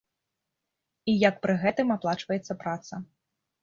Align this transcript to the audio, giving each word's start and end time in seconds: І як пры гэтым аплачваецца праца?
І 1.13 1.15
як 1.27 1.35
пры 1.45 1.53
гэтым 1.67 1.87
аплачваецца 1.99 2.53
праца? 2.67 2.93